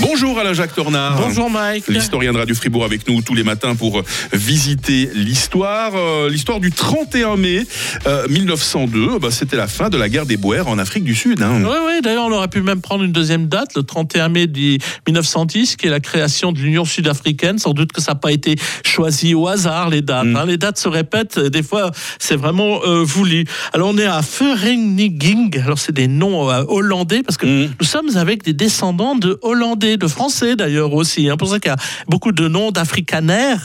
Bonjour 0.00 0.38
Alain-Jacques 0.38 0.74
Tornard. 0.74 1.16
Bonjour 1.20 1.48
Mike. 1.48 1.86
L'historien 1.88 2.32
de 2.32 2.38
Radio 2.38 2.54
Fribourg 2.54 2.84
avec 2.84 3.08
nous 3.08 3.22
tous 3.22 3.34
les 3.34 3.44
matins 3.44 3.74
pour 3.76 4.02
visiter 4.32 5.08
l'histoire. 5.14 5.92
Euh, 5.94 6.28
l'histoire 6.28 6.58
du 6.58 6.72
31 6.72 7.36
mai 7.36 7.64
euh, 8.06 8.26
1902, 8.28 9.18
bah, 9.20 9.28
c'était 9.30 9.56
la 9.56 9.68
fin 9.68 9.90
de 9.90 9.96
la 9.96 10.08
guerre 10.08 10.26
des 10.26 10.36
Boers 10.36 10.66
en 10.66 10.78
Afrique 10.78 11.04
du 11.04 11.14
Sud. 11.14 11.40
hein. 11.42 11.62
Oui, 11.62 11.76
oui, 11.86 11.92
d'ailleurs, 12.02 12.24
on 12.26 12.32
aurait 12.32 12.48
pu 12.48 12.60
même 12.60 12.80
prendre 12.80 13.04
une 13.04 13.12
deuxième 13.12 13.46
date, 13.46 13.70
le 13.76 13.82
31 13.84 14.28
mai 14.30 14.46
du 14.48 14.78
1910, 15.06 15.76
qui 15.76 15.86
est 15.86 15.90
la 15.90 16.00
création 16.00 16.50
de 16.50 16.58
l'Union 16.58 16.84
sud-africaine. 16.84 17.58
Sans 17.58 17.72
doute 17.72 17.92
que 17.92 18.00
ça 18.00 18.12
n'a 18.12 18.16
pas 18.16 18.32
été 18.32 18.56
choisi 18.84 19.34
au 19.34 19.46
hasard, 19.46 19.90
les 19.90 20.02
dates. 20.02 20.26
Mm. 20.26 20.36
hein. 20.36 20.46
Les 20.46 20.56
dates 20.56 20.78
se 20.78 20.88
répètent, 20.88 21.38
des 21.38 21.62
fois, 21.62 21.92
c'est 22.18 22.36
vraiment 22.36 22.80
euh, 22.84 23.04
voulu. 23.04 23.44
Alors, 23.72 23.90
on 23.90 23.98
est 23.98 24.06
à 24.06 24.20
Vereniging. 24.20 25.56
Alors, 25.64 25.78
c'est 25.78 25.92
des 25.92 26.08
noms 26.08 26.50
euh, 26.50 26.64
hollandais, 26.68 27.22
parce 27.22 27.36
que 27.38 27.44
Mm. 27.46 27.70
nous 27.80 27.86
sommes 27.86 28.16
avec 28.16 28.42
des 28.42 28.54
descendants 28.54 29.14
de 29.14 29.38
Hollandais, 29.42 29.83
de 29.84 30.06
Français 30.06 30.56
d'ailleurs 30.56 30.92
aussi. 30.92 31.26
C'est 31.30 31.36
pour 31.36 31.48
ça 31.48 31.58
qu'il 31.60 31.70
y 31.70 31.74
a 31.74 31.76
beaucoup 32.08 32.32
de 32.32 32.48
noms 32.48 32.70
d'Afrikaner. 32.70 33.56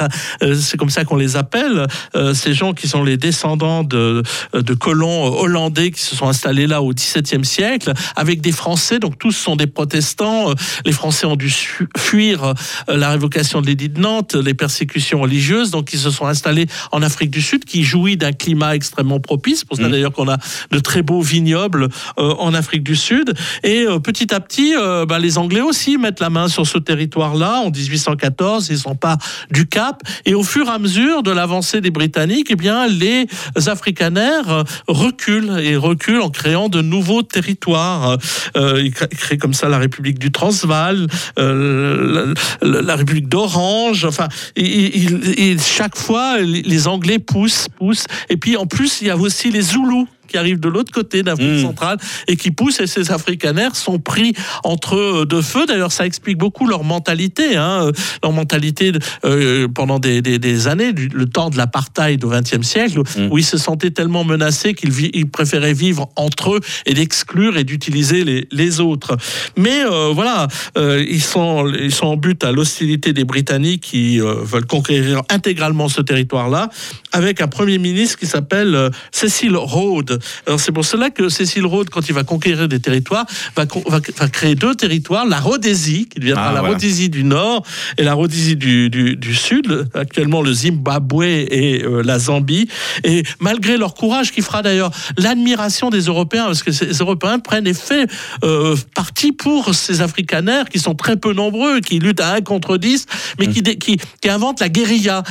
Euh, 0.43 0.55
c'est 0.55 0.77
comme 0.77 0.89
ça 0.89 1.05
qu'on 1.05 1.15
les 1.15 1.35
appelle. 1.37 1.87
Euh, 2.15 2.33
ces 2.33 2.53
gens 2.53 2.73
qui 2.73 2.87
sont 2.87 3.03
les 3.03 3.17
descendants 3.17 3.83
de, 3.83 4.23
de 4.53 4.73
colons 4.73 5.25
hollandais 5.39 5.91
qui 5.91 6.01
se 6.01 6.15
sont 6.15 6.27
installés 6.27 6.67
là 6.67 6.81
au 6.81 6.93
XVIIe 6.93 7.45
siècle, 7.45 7.93
avec 8.15 8.41
des 8.41 8.51
Français. 8.51 8.99
Donc 8.99 9.17
tous 9.17 9.31
sont 9.31 9.55
des 9.55 9.67
protestants. 9.67 10.51
Euh, 10.51 10.53
Les 10.85 10.91
Français 10.91 11.25
ont 11.25 11.35
dû 11.35 11.49
fuir 11.97 12.43
euh, 12.43 12.53
la 12.87 13.09
révocation 13.09 13.61
de 13.61 13.67
l'édit 13.67 13.89
de 13.89 13.99
Nantes, 13.99 14.35
les 14.35 14.53
persécutions 14.53 15.21
religieuses. 15.21 15.71
Donc 15.71 15.93
ils 15.93 15.99
se 15.99 16.11
sont 16.11 16.25
installés 16.25 16.67
en 16.91 17.01
Afrique 17.01 17.31
du 17.31 17.41
Sud, 17.41 17.65
qui 17.65 17.83
jouit 17.83 18.17
d'un 18.17 18.33
climat 18.33 18.75
extrêmement 18.75 19.19
propice. 19.19 19.63
Pour 19.63 19.77
ça 19.77 19.83
Mhm. 19.83 19.91
d'ailleurs 19.91 20.11
qu'on 20.11 20.27
a 20.29 20.37
de 20.71 20.79
très 20.79 21.01
beaux 21.01 21.21
vignobles 21.21 21.89
euh, 22.17 22.33
en 22.39 22.53
Afrique 22.53 22.83
du 22.83 22.95
Sud. 22.95 23.33
Et 23.63 23.83
euh, 23.83 23.99
petit 23.99 24.33
à 24.33 24.39
petit, 24.39 24.75
euh, 24.75 25.05
bah, 25.05 25.19
les 25.19 25.37
Anglais 25.37 25.61
aussi 25.61 25.97
la 26.19 26.29
main 26.29 26.47
sur 26.47 26.65
ce 26.65 26.77
territoire-là. 26.77 27.61
En 27.61 27.69
1814, 27.69 28.69
ils 28.69 28.77
sont 28.79 28.95
pas 28.95 29.17
du 29.51 29.67
Cap. 29.67 30.01
Et 30.25 30.33
au 30.33 30.43
fur 30.43 30.67
et 30.67 30.71
à 30.71 30.79
mesure 30.79 31.23
de 31.23 31.31
l'avancée 31.31 31.81
des 31.81 31.91
Britanniques, 31.91 32.47
eh 32.49 32.55
bien, 32.55 32.87
les 32.87 33.27
Afrikaners 33.67 34.49
euh, 34.49 34.63
reculent 34.87 35.59
et 35.59 35.75
reculent 35.75 36.21
en 36.21 36.29
créant 36.29 36.69
de 36.69 36.81
nouveaux 36.81 37.21
territoires. 37.21 38.17
Euh, 38.57 38.81
ils 38.83 38.91
cré- 38.91 39.07
créent 39.07 39.37
comme 39.37 39.53
ça 39.53 39.69
la 39.69 39.77
République 39.77 40.19
du 40.19 40.31
Transvaal, 40.31 41.07
euh, 41.37 42.33
la, 42.61 42.95
République 42.95 43.29
d'Orange. 43.29 44.05
Enfin, 44.05 44.27
et, 44.55 45.57
chaque 45.59 45.97
fois, 45.97 46.39
les 46.39 46.87
Anglais 46.87 47.19
poussent, 47.19 47.67
poussent. 47.77 48.05
Et 48.29 48.37
puis, 48.37 48.57
en 48.57 48.65
plus, 48.65 49.01
il 49.01 49.07
y 49.07 49.11
a 49.11 49.17
aussi 49.17 49.51
les 49.51 49.61
Zoulous 49.61 50.07
qui 50.29 50.37
arrivent 50.37 50.59
de 50.59 50.69
l'autre 50.69 50.91
côté 50.91 51.23
d'Afrique 51.23 51.49
Mm. 51.49 51.61
centrale 51.63 51.97
et 52.27 52.35
qui 52.35 52.51
poussent 52.51 52.79
et 52.79 52.87
ces 52.87 53.11
Afrikaners 53.11 53.73
sont 53.73 53.99
pris 53.99 54.33
entre 54.63 54.95
eux 54.95 55.25
de 55.25 55.41
feu. 55.41 55.65
D'ailleurs, 55.65 55.91
ça 55.91 56.05
explique 56.05 56.37
beaucoup 56.37 56.67
leur 56.67 56.83
mentalité, 56.83 57.55
hein, 57.57 57.87
euh, 57.87 57.91
leur 58.23 58.31
mentalité 58.31 58.91
euh, 59.25 59.67
pendant 59.67 59.99
des, 59.99 60.21
des- 60.21 60.39
des 60.39 60.67
années, 60.67 60.93
du- 60.93 61.07
le 61.09 61.25
temps 61.25 61.49
de 61.49 61.57
l'apartheid 61.57 62.23
au 62.23 62.29
XXe 62.29 62.61
siècle, 62.61 63.01
où 63.31 63.37
ils 63.37 63.43
se 63.45 63.57
sentaient 63.57 63.91
tellement 63.91 64.23
menacés 64.23 64.73
qu'ils 64.73 65.29
préféraient 65.29 65.73
vivre 65.73 66.09
entre 66.15 66.55
eux 66.55 66.59
et 66.85 66.93
d'exclure 66.93 67.57
et 67.57 67.63
d'utiliser 67.63 68.23
les, 68.23 68.47
les 68.51 68.79
autres. 68.79 69.17
Mais 69.57 69.83
euh, 69.85 70.11
voilà, 70.13 70.47
euh, 70.77 71.03
ils, 71.09 71.21
sont, 71.21 71.67
ils 71.67 71.91
sont 71.93 72.05
en 72.07 72.17
but 72.17 72.43
à 72.43 72.51
l'hostilité 72.51 73.13
des 73.13 73.23
Britanniques 73.23 73.81
qui 73.81 74.19
veulent 74.19 74.65
conquérir 74.67 75.21
intégralement 75.29 75.89
ce 75.89 76.01
territoire-là, 76.01 76.69
avec 77.11 77.41
un 77.41 77.47
Premier 77.47 77.77
ministre 77.77 78.17
qui 78.19 78.27
s'appelle 78.27 78.91
Cecil 79.11 79.55
Rhodes. 79.55 80.18
Alors 80.47 80.59
c'est 80.59 80.71
pour 80.71 80.85
cela 80.85 81.09
que 81.09 81.29
Cecil 81.29 81.65
Rhodes, 81.65 81.89
quand 81.89 82.07
il 82.09 82.13
va 82.13 82.23
conquérir 82.23 82.67
des 82.67 82.79
territoires, 82.79 83.25
va, 83.55 83.65
con- 83.65 83.83
va, 83.87 83.99
va 84.17 84.27
créer 84.27 84.55
deux 84.55 84.75
territoires, 84.75 85.25
la 85.25 85.39
Rhodésie, 85.39 86.07
qui 86.07 86.19
deviendra 86.19 86.49
Ah, 86.49 86.53
la 86.53 86.59
voilà. 86.59 86.73
Rhodésie 86.75 87.09
du 87.09 87.23
Nord 87.23 87.65
et 87.97 88.03
la 88.03 88.13
Rhodésie 88.13 88.55
du, 88.55 88.89
du, 88.89 89.15
du 89.15 89.35
Sud, 89.35 89.87
actuellement 89.93 90.41
le 90.41 90.53
Zimbabwe 90.53 91.23
et 91.23 91.83
euh, 91.83 92.01
la 92.03 92.19
Zambie. 92.19 92.67
Et 93.03 93.23
malgré 93.39 93.77
leur 93.77 93.93
courage, 93.93 94.31
qui 94.31 94.41
fera 94.41 94.61
d'ailleurs 94.61 94.91
l'admiration 95.17 95.89
des 95.89 96.01
Européens, 96.01 96.45
parce 96.45 96.63
que 96.63 96.71
ces 96.71 96.91
Européens 96.99 97.39
prennent 97.39 97.67
effet 97.67 98.05
euh, 98.43 98.75
parti 98.95 99.31
pour 99.31 99.73
ces 99.75 100.01
Afrikaners 100.01 100.63
qui 100.71 100.79
sont 100.79 100.95
très 100.95 101.15
peu 101.17 101.33
nombreux, 101.33 101.79
qui 101.81 101.99
luttent 101.99 102.21
à 102.21 102.33
1 102.33 102.41
contre 102.41 102.77
10, 102.77 103.05
mais 103.39 103.47
qui, 103.47 103.61
dé- 103.61 103.77
qui, 103.77 103.97
qui 104.21 104.29
inventent 104.29 104.59
la 104.59 104.69
guérilla. 104.69 105.23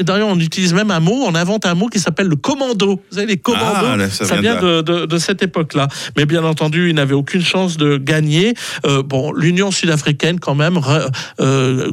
D'ailleurs, 0.00 0.28
on 0.28 0.38
utilise 0.40 0.72
même 0.74 0.90
un 0.90 1.00
mot, 1.00 1.24
on 1.26 1.34
invente 1.34 1.66
un 1.66 1.74
mot 1.74 1.86
qui 1.88 1.98
s'appelle 2.00 2.26
le 2.26 2.36
commando. 2.36 3.00
Vous 3.10 3.14
savez, 3.16 3.26
les 3.26 3.36
commandos, 3.36 3.64
Ah, 3.86 3.96
là, 3.96 4.08
ça, 4.28 4.40
vient 4.40 4.54
de 4.60 4.80
de, 4.82 5.00
de- 5.00 5.06
de 5.06 5.18
cette 5.18 5.42
époque-là. 5.42 5.88
Mais 6.16 6.24
bien 6.26 6.44
entendu, 6.44 6.88
ils 6.90 6.94
n'avaient 6.94 7.14
aucune 7.14 7.42
chance 7.42 7.76
de 7.76 7.96
gagner. 7.96 8.54
Euh, 8.86 9.02
bon, 9.02 9.32
l'Union 9.32 9.70
sud-africaine, 9.70 10.38
quand 10.40 10.54
même, 10.54 10.74
re- 10.78 11.08
euh, 11.40 11.90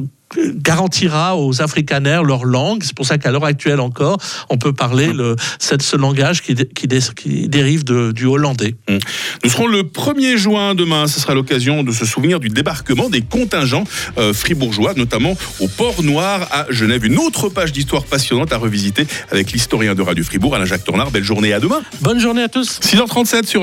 garantira 0.56 1.36
aux 1.36 1.62
Afrikaners 1.62 2.22
leur 2.24 2.44
langue. 2.44 2.82
C'est 2.82 2.94
pour 2.94 3.06
ça 3.06 3.18
qu'à 3.18 3.30
l'heure 3.30 3.44
actuelle 3.44 3.80
encore, 3.80 4.18
on 4.50 4.58
peut 4.58 4.72
parler 4.72 5.12
le, 5.12 5.36
cette- 5.58 5.82
ce 5.82 5.96
langage 5.96 6.42
qui, 6.42 6.54
dé- 6.54 6.66
qui, 6.74 6.86
dé- 6.88 6.98
qui 7.14 7.48
dérive 7.48 7.84
de- 7.84 8.12
du 8.12 8.26
hollandais. 8.26 8.74
Nous 8.88 9.50
serons 9.50 9.66
le 9.66 9.82
1er 9.82 10.36
juin 10.36 10.74
demain. 10.74 11.06
Ce 11.06 11.20
sera 11.20 11.34
l'occasion 11.34 11.82
de 11.82 11.92
se 11.92 12.04
souvenir 12.04 12.40
du 12.40 12.48
débarquement 12.48 13.08
des 13.08 13.22
contingents 13.22 13.84
euh, 14.18 14.32
fribourgeois, 14.32 14.94
notamment 14.96 15.36
au 15.60 15.68
Port 15.68 16.02
Noir 16.02 16.48
à 16.50 16.66
Genève. 16.70 17.04
Une 17.04 17.18
autre 17.18 17.48
page 17.48 17.72
d'histoire 17.72 18.04
passionnante 18.04 18.52
à 18.52 18.58
revisiter 18.58 19.06
avec 19.30 19.52
l'historien 19.52 19.94
de 19.94 20.02
Radio 20.02 20.24
Fribourg, 20.24 20.54
Alain-Jacques 20.54 20.84
Tornard. 20.84 21.10
Belle 21.10 21.24
journée 21.24 21.52
à 21.52 21.60
demain. 21.60 21.82
Bonne 22.00 22.18
journée 22.18 22.42
à 22.42 22.48
tous. 22.48 22.80
6h37 22.82 23.46
sur 23.46 23.46